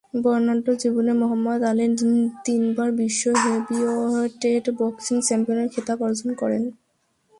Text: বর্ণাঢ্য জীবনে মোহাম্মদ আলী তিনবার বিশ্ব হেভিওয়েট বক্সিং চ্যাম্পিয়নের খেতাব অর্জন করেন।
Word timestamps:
বর্ণাঢ্য 0.23 0.67
জীবনে 0.81 1.13
মোহাম্মদ 1.13 1.61
আলী 1.63 1.85
তিনবার 2.45 2.89
বিশ্ব 2.99 3.23
হেভিওয়েট 3.43 4.65
বক্সিং 4.79 5.15
চ্যাম্পিয়নের 5.27 5.69
খেতাব 5.73 5.99
অর্জন 6.07 6.29
করেন। 6.41 6.63